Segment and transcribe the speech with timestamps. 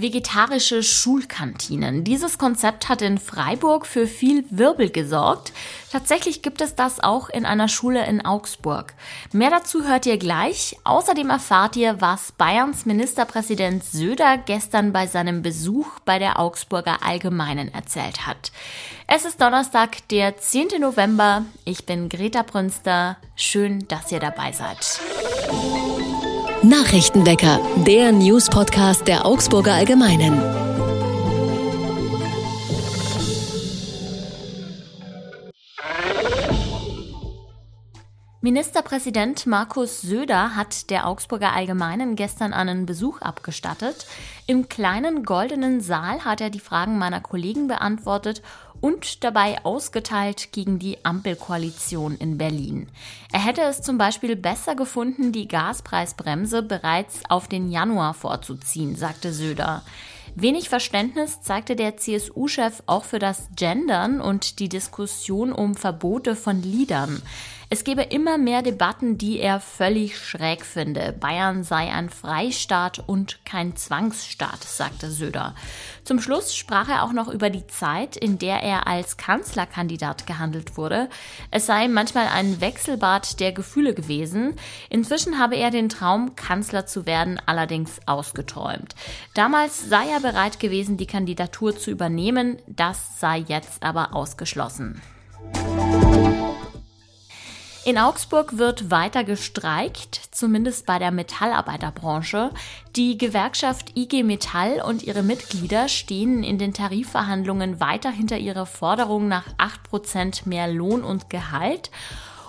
[0.00, 2.04] Vegetarische Schulkantinen.
[2.04, 5.52] Dieses Konzept hat in Freiburg für viel Wirbel gesorgt.
[5.90, 8.94] Tatsächlich gibt es das auch in einer Schule in Augsburg.
[9.32, 10.76] Mehr dazu hört ihr gleich.
[10.84, 17.74] Außerdem erfahrt ihr, was Bayerns Ministerpräsident Söder gestern bei seinem Besuch bei der Augsburger Allgemeinen
[17.74, 18.52] erzählt hat.
[19.08, 20.80] Es ist Donnerstag, der 10.
[20.80, 21.44] November.
[21.64, 23.16] Ich bin Greta Brünster.
[23.34, 25.00] Schön, dass ihr dabei seid.
[26.62, 30.42] Nachrichtenwecker, der News-Podcast der Augsburger Allgemeinen.
[38.40, 44.06] Ministerpräsident Markus Söder hat der Augsburger Allgemeinen gestern einen Besuch abgestattet.
[44.46, 48.42] Im kleinen goldenen Saal hat er die Fragen meiner Kollegen beantwortet
[48.80, 52.88] und dabei ausgeteilt gegen die Ampelkoalition in Berlin.
[53.32, 59.32] Er hätte es zum Beispiel besser gefunden, die Gaspreisbremse bereits auf den Januar vorzuziehen, sagte
[59.32, 59.82] Söder.
[60.34, 66.62] Wenig Verständnis zeigte der CSU-Chef auch für das Gendern und die Diskussion um Verbote von
[66.62, 67.20] Liedern.
[67.70, 71.12] Es gebe immer mehr Debatten, die er völlig schräg finde.
[71.12, 75.54] Bayern sei ein Freistaat und kein Zwangsstaat, sagte Söder.
[76.02, 80.78] Zum Schluss sprach er auch noch über die Zeit, in der er als Kanzlerkandidat gehandelt
[80.78, 81.10] wurde.
[81.50, 84.54] Es sei manchmal ein Wechselbad der Gefühle gewesen.
[84.88, 88.94] Inzwischen habe er den Traum, Kanzler zu werden, allerdings ausgeträumt.
[89.34, 92.56] Damals sei er bereit gewesen, die Kandidatur zu übernehmen.
[92.66, 95.02] Das sei jetzt aber ausgeschlossen.
[97.88, 102.50] In Augsburg wird weiter gestreikt, zumindest bei der Metallarbeiterbranche.
[102.96, 109.26] Die Gewerkschaft IG Metall und ihre Mitglieder stehen in den Tarifverhandlungen weiter hinter ihrer Forderung
[109.26, 109.46] nach
[109.90, 111.90] 8% mehr Lohn und Gehalt.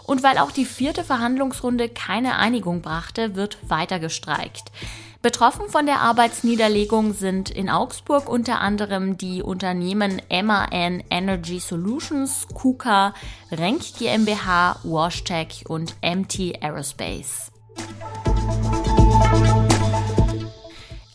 [0.03, 4.73] Und weil auch die vierte Verhandlungsrunde keine Einigung brachte, wird weiter gestreikt.
[5.21, 13.13] Betroffen von der Arbeitsniederlegung sind in Augsburg unter anderem die Unternehmen MAN Energy Solutions, KUKA,
[13.51, 17.51] Renk GmbH, WashTech und MT Aerospace.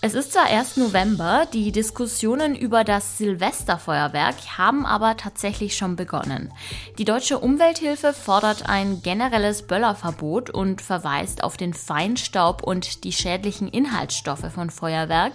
[0.06, 6.52] Es ist zwar erst November, die Diskussionen über das Silvesterfeuerwerk haben aber tatsächlich schon begonnen.
[6.98, 13.66] Die Deutsche Umwelthilfe fordert ein generelles Böllerverbot und verweist auf den Feinstaub und die schädlichen
[13.66, 15.32] Inhaltsstoffe von Feuerwerk.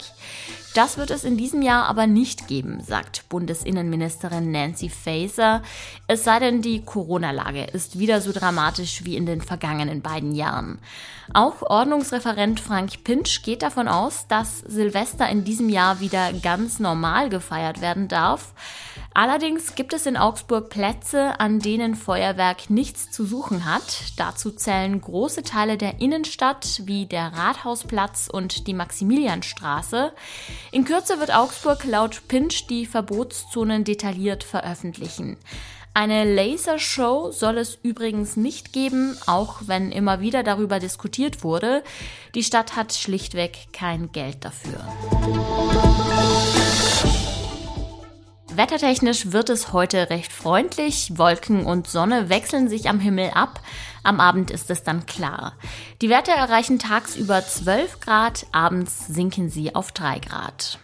[0.76, 5.64] Das wird es in diesem Jahr aber nicht geben, sagt Bundesinnenministerin Nancy Faeser.
[6.08, 10.80] Es sei denn, die Corona-Lage ist wieder so dramatisch wie in den vergangenen beiden Jahren.
[11.34, 17.30] Auch Ordnungsreferent Frank Pinsch geht davon aus, dass Silvester in diesem Jahr wieder ganz normal
[17.30, 18.54] gefeiert werden darf.
[19.14, 24.04] Allerdings gibt es in Augsburg Plätze, an denen Feuerwerk nichts zu suchen hat.
[24.18, 30.14] Dazu zählen große Teile der Innenstadt wie der Rathausplatz und die Maximilianstraße.
[30.72, 35.38] In Kürze wird Augsburg laut Pinch die Verbotszonen detailliert veröffentlichen.
[35.94, 41.84] Eine Lasershow soll es übrigens nicht geben, auch wenn immer wieder darüber diskutiert wurde.
[42.36, 44.86] Die Stadt hat schlichtweg kein Geld dafür.
[48.60, 51.14] Wettertechnisch wird es heute recht freundlich.
[51.16, 53.62] Wolken und Sonne wechseln sich am Himmel ab.
[54.04, 55.54] Am Abend ist es dann klar.
[56.02, 60.78] Die Werte erreichen tagsüber 12 Grad, abends sinken sie auf 3 Grad.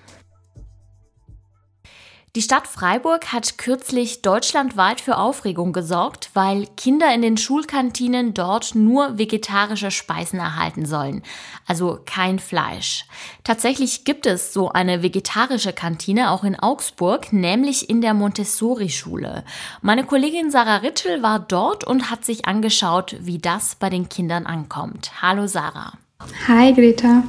[2.36, 8.76] Die Stadt Freiburg hat kürzlich deutschlandweit für Aufregung gesorgt, weil Kinder in den Schulkantinen dort
[8.76, 11.24] nur vegetarische Speisen erhalten sollen,
[11.66, 13.06] also kein Fleisch.
[13.46, 19.46] Tatsächlich gibt es so eine vegetarische Kantine auch in Augsburg, nämlich in der Montessori-Schule.
[19.82, 24.46] Meine Kollegin Sarah Ritschel war dort und hat sich angeschaut, wie das bei den Kindern
[24.46, 25.22] ankommt.
[25.22, 25.94] Hallo Sarah.
[26.50, 27.24] Hi Greta.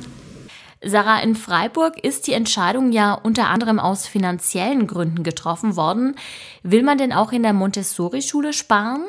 [0.82, 6.16] Sarah, in Freiburg ist die Entscheidung ja unter anderem aus finanziellen Gründen getroffen worden.
[6.62, 9.02] Will man denn auch in der Montessori-Schule sparen?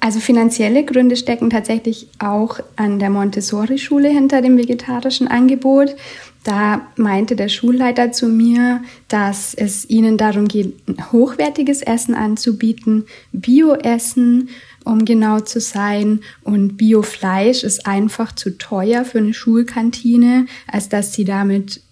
[0.00, 5.96] Also finanzielle Gründe stecken tatsächlich auch an der Montessori-Schule hinter dem vegetarischen Angebot.
[6.44, 10.74] Da meinte der Schulleiter zu mir, dass es ihnen darum geht,
[11.10, 14.50] hochwertiges Essen anzubieten, Bioessen
[14.84, 16.20] um genau zu sein.
[16.42, 21.82] Und Biofleisch ist einfach zu teuer für eine Schulkantine, als dass sie damit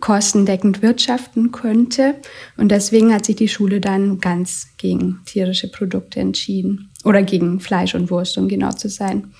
[0.00, 2.14] kostendeckend wirtschaften könnte.
[2.56, 6.90] Und deswegen hat sich die Schule dann ganz gegen tierische Produkte entschieden.
[7.04, 9.32] Oder gegen Fleisch und Wurst, um genau zu sein.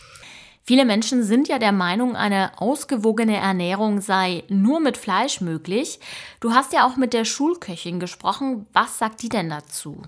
[0.64, 5.98] Viele Menschen sind ja der Meinung, eine ausgewogene Ernährung sei nur mit Fleisch möglich.
[6.38, 8.66] Du hast ja auch mit der Schulköchin gesprochen.
[8.72, 10.02] Was sagt die denn dazu?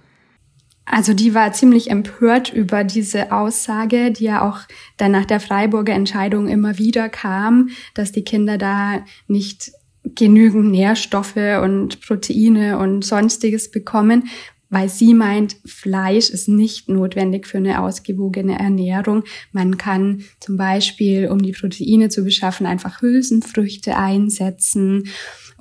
[0.86, 4.60] Also die war ziemlich empört über diese Aussage, die ja auch
[4.96, 9.72] dann nach der Freiburger Entscheidung immer wieder kam, dass die Kinder da nicht
[10.04, 14.28] genügend Nährstoffe und Proteine und sonstiges bekommen,
[14.68, 19.22] weil sie meint, Fleisch ist nicht notwendig für eine ausgewogene Ernährung.
[19.52, 25.04] Man kann zum Beispiel, um die Proteine zu beschaffen, einfach Hülsenfrüchte einsetzen.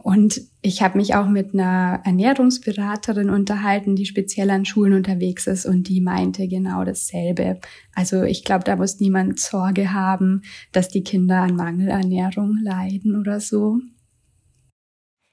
[0.03, 5.65] Und ich habe mich auch mit einer Ernährungsberaterin unterhalten, die speziell an Schulen unterwegs ist
[5.65, 7.61] und die meinte genau dasselbe.
[7.95, 10.41] Also ich glaube, da muss niemand Sorge haben,
[10.73, 13.79] dass die Kinder an Mangelernährung leiden oder so.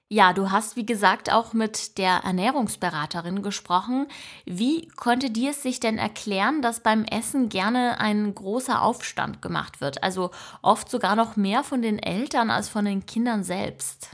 [0.08, 4.06] Ja, du hast, wie gesagt, auch mit der Ernährungsberaterin gesprochen.
[4.46, 9.81] Wie konnte die es sich denn erklären, dass beim Essen gerne ein großer Aufstand gemacht
[9.81, 10.05] wird?
[10.05, 10.31] Also
[10.62, 14.11] oft sogar noch mehr von den Eltern als von den Kindern selbst.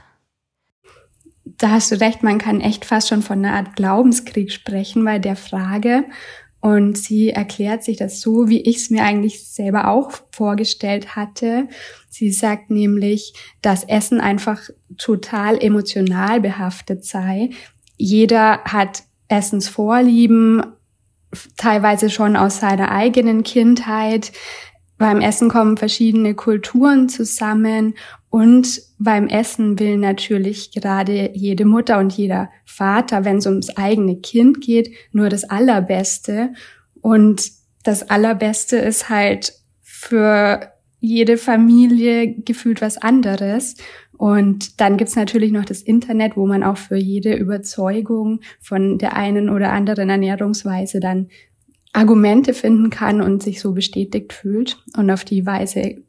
[1.57, 5.19] Da hast du recht, man kann echt fast schon von einer Art Glaubenskrieg sprechen bei
[5.19, 6.05] der Frage.
[6.59, 11.67] Und sie erklärt sich das so, wie ich es mir eigentlich selber auch vorgestellt hatte.
[12.09, 14.61] Sie sagt nämlich, dass Essen einfach
[14.97, 17.51] total emotional behaftet sei.
[17.95, 20.63] Jeder hat Essensvorlieben,
[21.57, 24.31] teilweise schon aus seiner eigenen Kindheit.
[24.97, 27.93] Beim Essen kommen verschiedene Kulturen zusammen
[28.29, 34.17] und beim Essen will natürlich gerade jede Mutter und jeder Vater, wenn es ums eigene
[34.17, 36.53] Kind geht, nur das Allerbeste.
[37.01, 37.49] Und
[37.83, 43.75] das Allerbeste ist halt für jede Familie gefühlt was anderes.
[44.17, 49.15] Und dann gibt's natürlich noch das Internet, wo man auch für jede Überzeugung von der
[49.15, 51.29] einen oder anderen Ernährungsweise dann
[51.93, 54.77] Argumente finden kann und sich so bestätigt fühlt.
[54.97, 56.03] Und auf die Weise,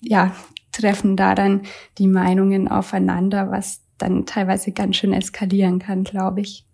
[0.00, 0.34] ja,
[0.80, 1.62] treffen da dann
[1.98, 6.66] die Meinungen aufeinander, was dann teilweise ganz schön eskalieren kann, glaube ich.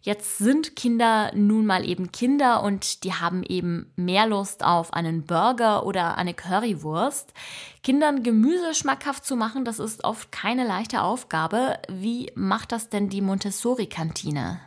[0.00, 5.24] Jetzt sind Kinder nun mal eben Kinder und die haben eben mehr Lust auf einen
[5.24, 7.32] Burger oder eine Currywurst.
[7.82, 11.78] Kindern Gemüse schmackhaft zu machen, das ist oft keine leichte Aufgabe.
[11.90, 14.60] Wie macht das denn die Montessori-Kantine?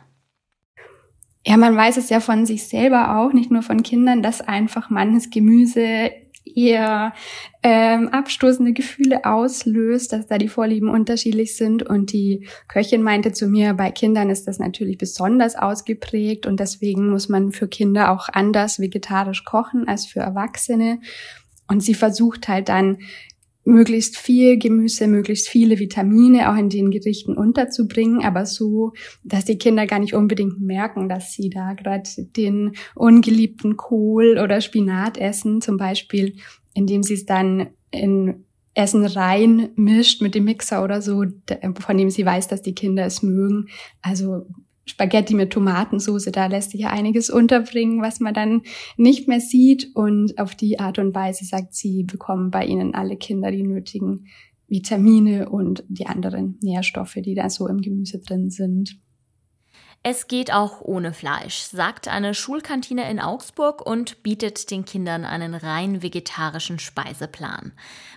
[1.46, 4.90] Ja, man weiß es ja von sich selber auch, nicht nur von Kindern, dass einfach
[4.90, 6.10] manches Gemüse
[6.44, 7.12] eher
[7.62, 11.82] ähm, abstoßende Gefühle auslöst, dass da die Vorlieben unterschiedlich sind.
[11.82, 17.10] Und die Köchin meinte zu mir, bei Kindern ist das natürlich besonders ausgeprägt und deswegen
[17.10, 21.00] muss man für Kinder auch anders vegetarisch kochen als für Erwachsene.
[21.68, 22.98] Und sie versucht halt dann
[23.64, 28.92] möglichst viel Gemüse, möglichst viele Vitamine auch in den Gerichten unterzubringen, aber so,
[29.22, 34.60] dass die Kinder gar nicht unbedingt merken, dass sie da gerade den ungeliebten Kohl oder
[34.60, 36.36] Spinat essen, zum Beispiel,
[36.74, 41.24] indem sie es dann in Essen rein mischt mit dem Mixer oder so,
[41.80, 43.66] von dem sie weiß, dass die Kinder es mögen.
[44.00, 44.46] Also
[44.90, 48.62] Spaghetti mit Tomatensauce, da lässt sich ja einiges unterbringen, was man dann
[48.96, 49.90] nicht mehr sieht.
[49.94, 54.26] Und auf die Art und Weise, sagt sie, bekommen bei ihnen alle Kinder die nötigen
[54.68, 58.98] Vitamine und die anderen Nährstoffe, die da so im Gemüse drin sind.
[60.02, 65.54] Es geht auch ohne Fleisch, sagt eine Schulkantine in Augsburg und bietet den Kindern einen
[65.54, 67.72] rein vegetarischen Speiseplan.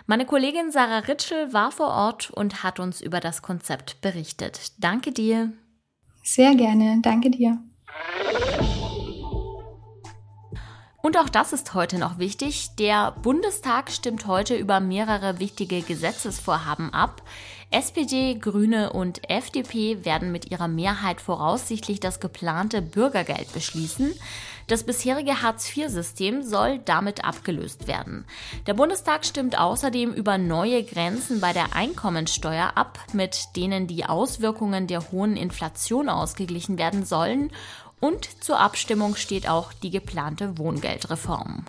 [0.06, 4.72] Meine Kollegin Sarah Ritschel war vor Ort und hat uns über das Konzept berichtet.
[4.78, 5.52] Danke dir.
[6.26, 7.58] Sehr gerne, danke dir.
[11.02, 12.70] Und auch das ist heute noch wichtig.
[12.78, 17.22] Der Bundestag stimmt heute über mehrere wichtige Gesetzesvorhaben ab.
[17.70, 24.14] SPD, Grüne und FDP werden mit ihrer Mehrheit voraussichtlich das geplante Bürgergeld beschließen.
[24.66, 28.24] Das bisherige Hartz-IV-System soll damit abgelöst werden.
[28.66, 34.86] Der Bundestag stimmt außerdem über neue Grenzen bei der Einkommensteuer ab, mit denen die Auswirkungen
[34.86, 37.50] der hohen Inflation ausgeglichen werden sollen
[38.00, 41.64] und zur Abstimmung steht auch die geplante Wohngeldreform.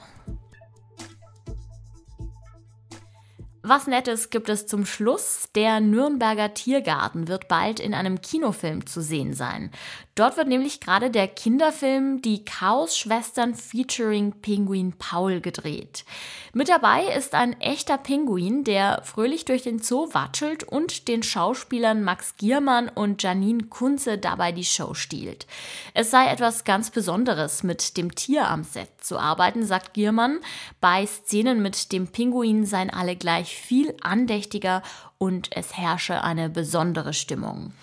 [3.67, 5.49] Was Nettes gibt es zum Schluss.
[5.55, 9.71] Der Nürnberger Tiergarten wird bald in einem Kinofilm zu sehen sein.
[10.13, 16.05] Dort wird nämlich gerade der Kinderfilm Die Chaos-Schwestern featuring Pinguin Paul gedreht.
[16.53, 22.03] Mit dabei ist ein echter Pinguin, der fröhlich durch den Zoo watschelt und den Schauspielern
[22.03, 25.47] Max Giermann und Janine Kunze dabei die Show stiehlt.
[25.93, 30.39] Es sei etwas ganz Besonderes, mit dem Tier am Set zu arbeiten, sagt Giermann.
[30.79, 34.81] Bei Szenen mit dem Pinguin seien alle gleich viel andächtiger
[35.17, 37.73] und es herrsche eine besondere Stimmung.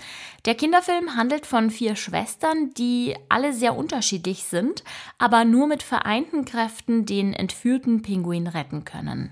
[0.45, 4.83] Der Kinderfilm handelt von vier Schwestern, die alle sehr unterschiedlich sind,
[5.19, 9.31] aber nur mit vereinten Kräften den entführten Pinguin retten können.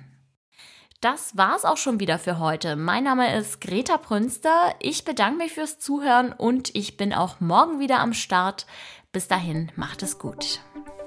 [1.00, 2.76] Das war's auch schon wieder für heute.
[2.76, 4.74] Mein Name ist Greta Prünster.
[4.80, 8.66] Ich bedanke mich fürs Zuhören und ich bin auch morgen wieder am Start.
[9.10, 10.60] Bis dahin, macht es gut.